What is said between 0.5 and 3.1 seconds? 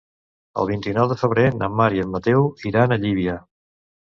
El vint-i-nou de febrer na Mar i en Mateu iran a